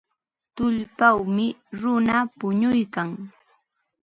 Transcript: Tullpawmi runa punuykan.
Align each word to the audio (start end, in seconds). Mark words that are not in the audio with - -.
Tullpawmi 0.55 1.45
runa 1.79 2.15
punuykan. 2.37 3.09